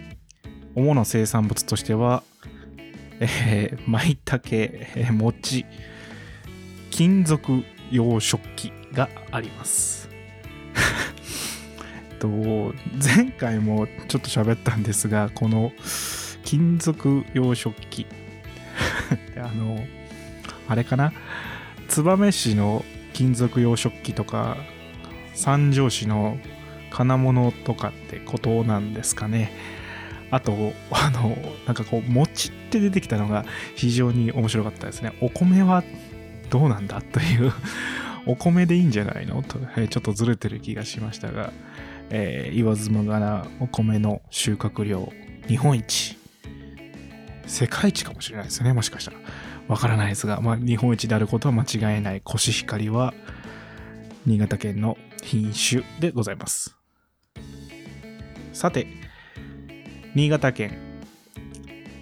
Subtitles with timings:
[0.75, 2.23] 主な生産物としては
[3.21, 5.67] えー、舞茸、えー、餅。
[6.91, 10.09] 金属洋食器があります。
[12.19, 15.73] と前回もちょっと喋ったんですがこの
[16.45, 18.07] 金属洋食器。
[19.37, 19.85] あの
[20.69, 21.13] あれかな？
[21.89, 24.57] 燕市の金属洋食器とか
[25.35, 26.39] 三条市の
[26.91, 29.53] 金物とかってことなんですかね。
[30.31, 30.53] あと
[30.91, 31.37] あの
[31.67, 35.13] なんかこう餅って出てきたのが非常に面白かったですね。
[35.21, 35.83] お米は
[36.51, 37.53] どうなんだという。
[38.27, 39.43] お米でいいんじゃないの？
[39.43, 41.51] と、え、ちょっとずれてる気がしましたが、
[42.11, 45.11] えー、言わずもがなお米の収穫量
[45.47, 46.19] 日本一。
[47.47, 49.17] 世界一かもしれないですねもしかしたら。
[49.69, 53.13] わからないですが、まあ、日本一であることは間違いないコシヒカリは
[54.27, 56.75] 新潟県の品種でございます。
[58.53, 58.87] さて
[60.15, 60.79] 新潟県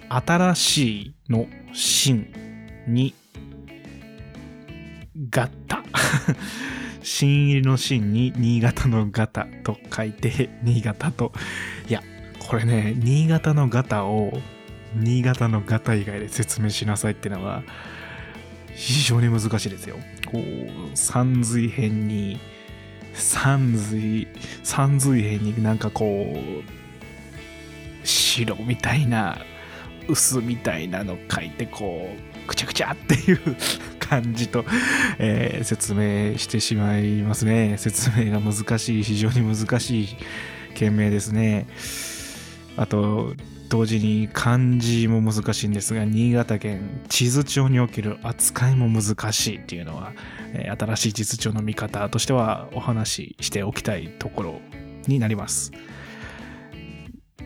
[0.09, 2.33] 新しいの新
[2.87, 3.13] に
[5.29, 5.83] ガッタ。
[7.03, 11.33] 新入りの新に新潟のガタと書いて新潟と。
[11.89, 12.01] いや
[12.39, 14.31] これね新潟のガタを
[14.95, 17.63] 新潟のガタ以外で説明しなさいってのは
[18.73, 19.97] 非常に難しいですよ。
[20.25, 22.39] こう、三髄辺に、
[23.13, 24.27] 三髄、
[24.63, 29.39] 三髄辺になんかこう、白みたいな、
[30.07, 32.15] 薄みたいなの書いてこ
[32.45, 33.39] う、くちゃくちゃっていう
[33.99, 34.63] 感じと、
[35.17, 37.77] えー、説明してしまいますね。
[37.77, 40.07] 説明が難しい、非常に難しい
[40.75, 41.67] 件名ですね。
[42.77, 43.33] あと、
[43.69, 50.13] 同時に漢字も難しいんですが新潟県地図帳における扱いも難しいっていうのは、
[50.53, 54.61] え、新しい地図帳の見方としてはお話ししておきたいところ
[55.07, 55.71] になります。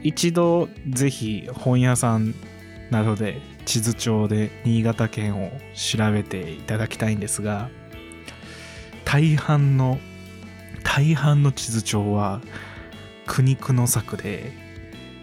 [0.04, 2.34] 一度ぜひ本屋さん
[2.90, 7.70] などで地図帳で新潟県を調べていただきたいんですが
[9.06, 10.00] 大半の
[10.84, 12.42] 大半の地図帳は
[13.28, 14.52] 苦肉の策で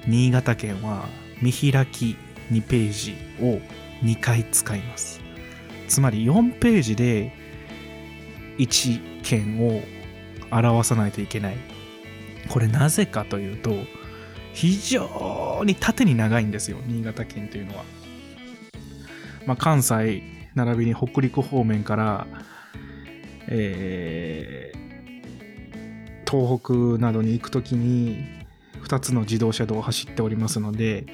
[0.09, 1.07] 新潟県は
[1.43, 2.17] 見開き
[2.51, 3.61] 2ページを
[4.03, 5.21] 2回使います。
[5.87, 7.33] つまり4ページで
[8.59, 9.83] 1県を
[10.51, 11.57] 表さないといけない。
[12.49, 13.71] これなぜかというと
[14.55, 17.85] 非常に縦に長いんですよ新潟県というのは、
[19.47, 20.23] まあ、関西
[20.55, 22.27] 並びに北陸方面から、
[23.49, 26.61] えー、東
[26.97, 28.38] 北などに行く時に
[28.89, 31.05] 2つの自動車道を走っておりますので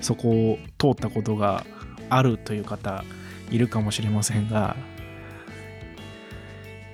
[0.00, 1.64] そこを通ったことが
[2.08, 3.04] あるという方
[3.50, 4.76] いるかもしれませんが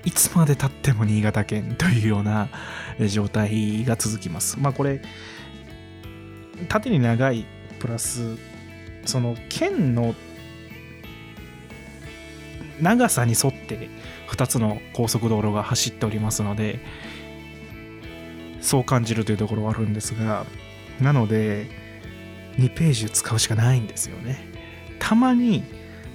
[0.05, 2.49] いつまでたっても新潟県というような
[3.09, 4.59] 状態が続きます。
[4.59, 5.03] まあこれ
[6.69, 7.47] 縦に長い
[7.79, 8.37] プラス
[9.05, 10.15] その県の
[12.81, 13.89] 長さに沿って
[14.31, 16.81] 2つの高速道路が走っておりますので
[18.61, 20.47] そう感じるというところはあるんですが
[21.01, 21.69] なので
[22.59, 24.53] 2ページ使うしかないんですよね。
[24.99, 25.63] たまに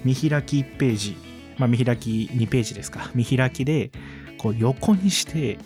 [0.04, 1.16] 見開き1ページ
[1.56, 3.10] まあ見開き2ページですか。
[3.14, 3.90] 見開きで
[4.36, 5.58] こう横にして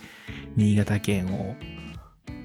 [0.56, 1.56] 新潟県を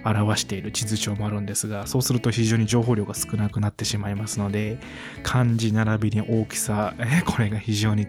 [0.03, 4.79] 表している地図帳もあるんですがそうすると非常に情報量が少なくなってしまいますので
[5.23, 6.93] 漢字並びに大きさ
[7.25, 8.07] これが非常に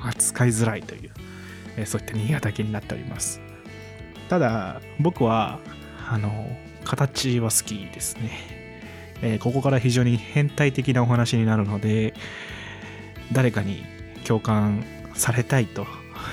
[0.00, 3.45] 扱いづらいというそういった新潟県になっております。
[4.28, 5.60] ただ僕は
[6.08, 8.30] あの形は好きですね、
[9.22, 12.14] えー、ここから非常に変態的なお話になるので
[13.32, 13.84] 誰かに
[14.24, 14.84] 共感
[15.14, 15.86] されたいと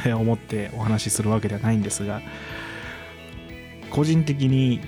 [0.05, 2.21] 思ってお話しするわけではないんですが
[3.89, 4.81] 個人的に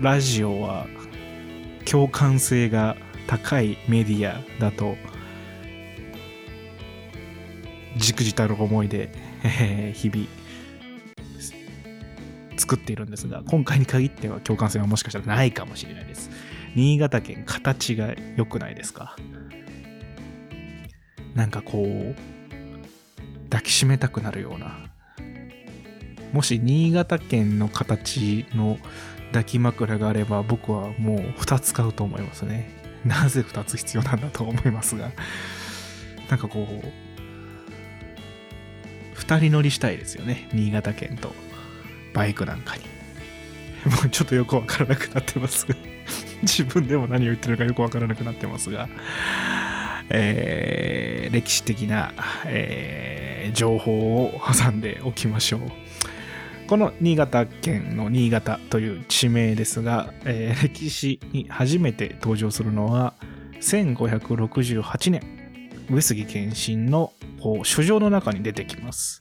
[0.00, 0.86] ラジオは
[1.84, 4.96] 共感性が高いメディアだと
[7.96, 9.10] じくじたる思いで
[9.94, 10.26] 日々
[12.56, 16.30] 作っているんですが、今回に限っては共感性はもしかしたらないかもしれないです。
[16.74, 19.16] 新潟県、形が良くないですか？
[21.34, 22.14] なんかこう、
[23.50, 24.78] 抱きしめたくなるような、
[26.32, 28.78] もし新潟県の形の
[29.28, 32.82] 抱き枕があれば僕はもう2つ買うと思いますね。
[33.04, 35.12] なぜ2つ必要なんだと思いますが。
[36.30, 36.86] なんかこう
[39.18, 41.34] 2人乗りしたいですよね新潟県と。
[42.14, 42.82] バイクなんかに
[43.90, 45.66] もうちょっとよくわからなくなってます
[46.42, 48.88] 自分でも何を言ってるかよくわからなくなってますが、
[50.08, 52.12] えー、歴史的な、
[52.46, 55.60] えー、情報を挟んでおきましょう。
[56.66, 63.14] この新潟県の新潟という地名ですが、えー、歴史に初めて登場するのは
[63.60, 65.20] 1568年
[65.90, 67.12] 上杉謙信の
[67.64, 69.20] 書状の中に出てきます。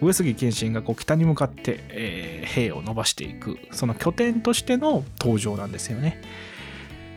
[0.00, 6.20] 上杉謙信がこう北に向かって、えー、兵を伸ばしていくその拠点としての登場なんですよね。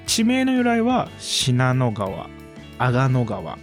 [0.05, 2.29] 地名の由来は信濃川
[2.79, 3.59] 阿賀野川、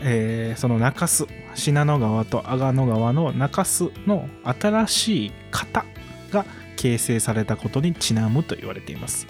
[0.00, 5.84] えー、その中州信濃川と阿賀野川の中州の新しい型
[6.30, 6.44] が
[6.76, 9.26] 形成されたことにちなむと言われています。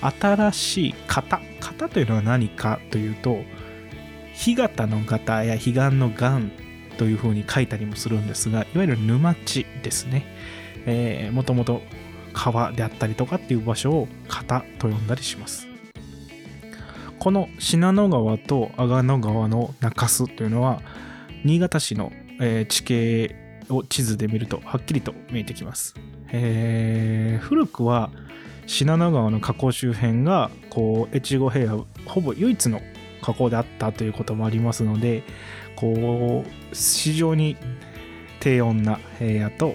[0.00, 3.38] 新しい型型というのは何かというと
[4.34, 6.63] 干潟の型や彼岸の岸
[6.96, 10.26] というふうに書いたりもするんですが、いわゆる沼地ですね。
[10.86, 11.82] えー、もともと
[12.32, 15.66] 川であったりとかっていう場所を型と呼んだりします。
[17.18, 20.82] この信濃川と阿賀野川の中州というのは、
[21.44, 23.34] 新潟市の、え、地形
[23.68, 25.94] を地図で見るとはっきりと見えてきます。
[26.32, 28.10] えー、古くは
[28.66, 32.80] 信濃川の河口周辺がこう越後平野ほぼ唯一の
[33.22, 35.22] 河口であったということもありますので
[35.76, 37.56] こう非常に
[38.40, 39.74] 低温な平野と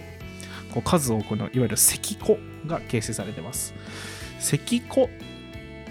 [0.74, 2.38] こう数多くのいわゆる石湖
[2.68, 3.74] が形成されてます。
[4.40, 5.10] 石湖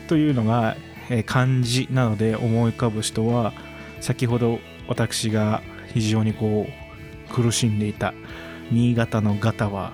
[0.08, 0.76] というのが
[1.26, 3.52] 漢字なので思い浮かぶ人は
[4.00, 5.62] 先ほど私が
[5.92, 8.14] 非常にこう苦しんでいた
[8.70, 9.92] 新潟のガタは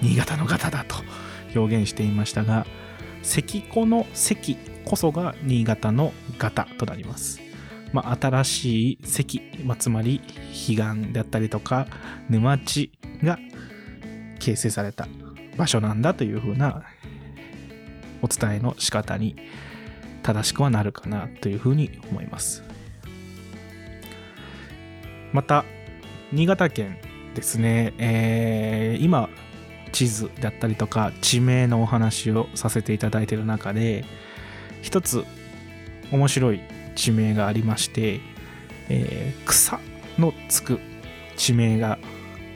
[0.00, 0.96] 新潟のガタだと
[1.54, 2.66] 表現していましたが
[3.22, 7.47] 石湖の石こそが新潟のガタとなります。
[7.92, 10.20] まあ、新しい石、まあ、つまり
[10.66, 11.86] 彼岸であったりとか
[12.28, 12.92] 沼地
[13.22, 13.38] が
[14.38, 15.08] 形成された
[15.56, 16.84] 場所なんだというふうな
[18.22, 19.36] お伝えの仕方に
[20.22, 22.62] 正しくはなるかなというふうに思います。
[25.32, 25.64] また
[26.32, 26.98] 新潟県
[27.34, 29.28] ですね、えー、今
[29.92, 34.04] 地図だったりとか地名のお話をさせていただいている中で
[34.82, 35.24] 一つ
[36.10, 36.60] 面白い
[36.98, 38.20] 地名がありまして、
[38.88, 39.78] えー、草
[40.18, 40.80] のつく
[41.36, 41.98] 地名が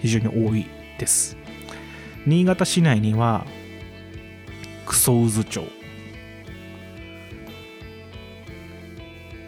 [0.01, 0.67] 非常に多い
[0.99, 1.37] です。
[2.27, 3.47] 新潟市内には
[4.85, 5.63] クソ渦町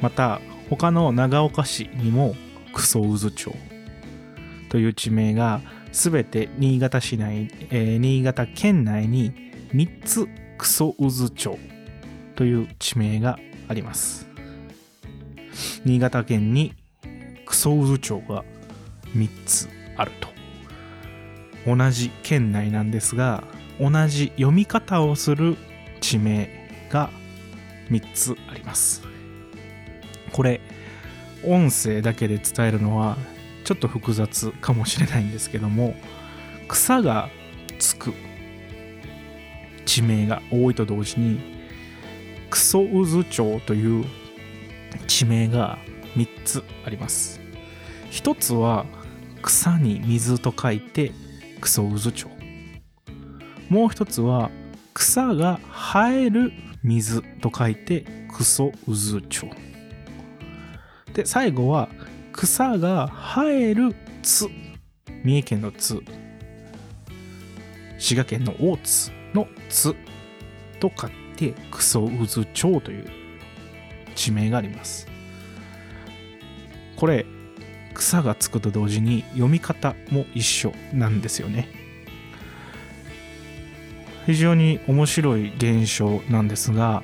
[0.00, 2.34] また他の長岡市にも
[2.72, 3.54] クソ渦町
[4.68, 5.60] という地名が
[5.92, 9.32] 全て新潟市内、えー、新潟県内に
[9.72, 11.58] 3つクソ渦町
[12.36, 14.33] という地名があります。
[15.84, 16.74] 新潟県に
[17.44, 18.44] クソ渦町が
[19.14, 20.28] 3つあると。
[21.66, 23.44] 同じ県内なんですが、
[23.80, 25.56] 同じ読み方をする
[26.00, 26.48] 地名
[26.90, 27.10] が
[27.90, 29.02] 3つあります。
[30.32, 30.60] これ、
[31.44, 33.16] 音声だけで伝えるのは
[33.64, 35.94] ちょっと複雑かもしれないんですけども、
[36.68, 37.28] 草が
[37.78, 38.12] つく
[39.84, 41.40] 地名が多いと同時に、
[42.50, 44.04] クソ渦町という
[45.06, 45.78] 地名が
[46.16, 47.40] 3つあります。
[48.10, 48.86] 1つは
[49.42, 51.12] 草に水と書いて
[51.60, 52.28] クソ渦町。
[53.68, 54.50] もう一つは
[54.92, 59.48] 草が生える水と書いてクソ渦町。
[61.12, 61.88] で最後は
[62.32, 64.48] 草が生える津
[65.22, 66.02] 三重県の津
[67.98, 69.94] 滋賀県の大津の津
[70.80, 73.23] と書いてクソ渦町という
[74.14, 75.06] 地名があります。
[76.96, 77.26] これ
[77.94, 81.84] 草がつくと同時に読み方も一緒なんですよね。
[84.26, 87.02] 非常に面白い現象なんですが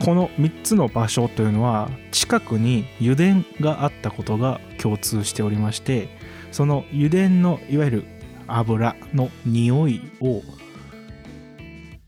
[0.00, 6.08] この3つの場所というのは近くに油田があったことが共通しておりまして
[6.52, 8.04] その油田のいわゆる
[8.46, 10.42] 油の匂いを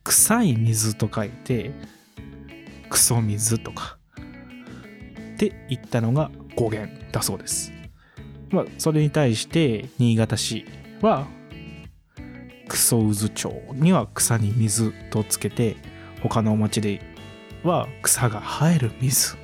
[0.05, 1.73] 臭い水と書いて
[2.91, 3.97] クソ水とか
[5.35, 7.73] って言ったのが語源だそうです。
[8.51, 10.67] まあ、それに対して新潟市
[11.01, 11.27] は
[12.69, 15.77] クソ渦町には草に水とつけて
[16.23, 17.01] 他の町で
[17.63, 19.37] は草が生える水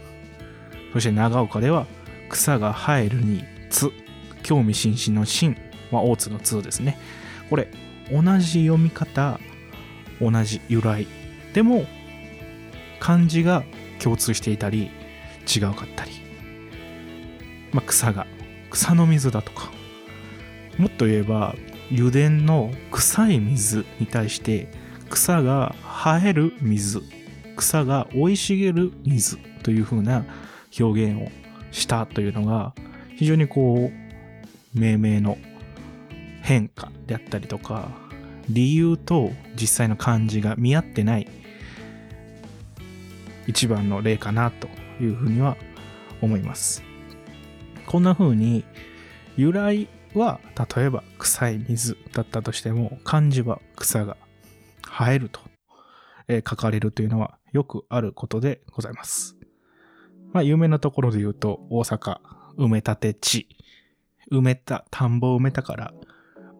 [0.92, 1.86] そして長岡では
[2.28, 3.90] 草が生えるにつ
[4.42, 5.56] 興味津々の心
[5.90, 6.98] は大津の2ですね。
[7.50, 7.68] これ、
[8.10, 9.40] 同じ読み方、
[10.20, 11.06] 同じ由来。
[11.52, 11.84] でも、
[13.00, 13.64] 漢字が
[13.98, 14.90] 共通していたり、
[15.46, 16.12] 違うかったり。
[17.72, 18.26] まあ、草が、
[18.70, 19.70] 草の水だとか。
[20.78, 21.54] もっと言えば、
[21.92, 24.68] 油田の臭い水に対して、
[25.08, 27.02] 草が生える水、
[27.56, 30.24] 草が生い茂る水という風な
[30.78, 31.28] 表現を
[31.70, 32.74] したというのが、
[33.16, 35.38] 非常にこう、命名の
[36.42, 37.90] 変化であったりとか、
[38.48, 41.28] 理由と実際の漢字が見合ってない
[43.46, 44.68] 一番の例かなと
[45.00, 45.56] いうふうには
[46.20, 46.82] 思います。
[47.86, 48.64] こんな風に
[49.36, 50.40] 由来は
[50.76, 54.16] 例えば臭い水だったとしても漢字は草が
[54.82, 55.40] 生えると、
[56.28, 59.36] 書かれるというのはよくあることでございます。
[60.32, 62.18] まあ有名なところで言うと大阪
[62.58, 63.48] 埋め立て地
[64.32, 65.94] 埋めた田んぼを埋めたから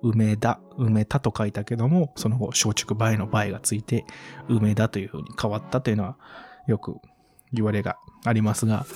[0.02, 4.04] 梅田、梅田と書いたけども、その後、松竹梅の梅がついて、
[4.48, 6.16] 梅田という風に変わったというのは、
[6.66, 6.96] よく
[7.52, 8.86] 言われがありますが、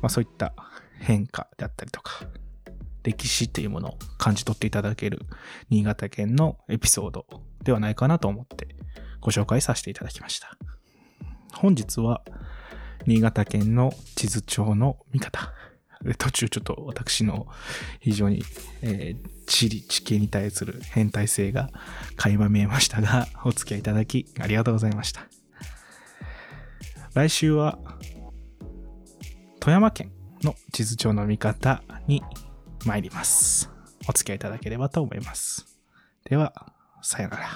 [0.00, 0.54] まあそういった
[1.00, 2.24] 変化であったりとか、
[3.02, 5.20] 歴史というものを感じ取っていただける
[5.70, 7.26] 新潟県のエピソード
[7.62, 8.68] ではないかなと思って
[9.20, 10.56] ご紹介させていただきました。
[11.54, 12.22] 本日は
[13.06, 15.52] 新潟県の地図帳の見方。
[16.18, 17.46] 途中ちょっと私の
[18.00, 18.42] 非常に、
[18.82, 21.70] えー、地理、地形に対する変態性が
[22.16, 25.41] 垣間見えましたが、お付き合いいただきありがとうございました。
[27.14, 27.78] 来週は、
[29.60, 32.22] 富山県の地図帳の見方に
[32.86, 33.70] 参ります。
[34.08, 35.78] お付き合いいただければと思います。
[36.24, 37.48] では、さよなら。